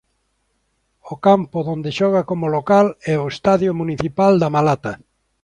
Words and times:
O 1.13 1.15
campo 1.25 1.57
onde 1.75 1.91
xoga 1.99 2.21
como 2.29 2.53
local 2.57 2.87
é 3.13 3.15
o 3.23 3.25
estadio 3.33 3.71
Municipal 3.81 4.33
da 4.41 4.49
Malata. 4.55 4.93